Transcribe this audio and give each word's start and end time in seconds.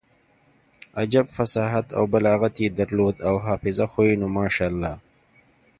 عجب 1.01 1.25
فصاحت 1.35 1.85
او 1.97 2.03
بلاغت 2.13 2.55
يې 2.63 2.69
درلود 2.79 3.15
او 3.27 3.35
حافظه 3.45 3.85
خو 3.91 3.99
يې 4.07 4.15
نو 4.21 4.27
ماشاالله. 4.37 4.93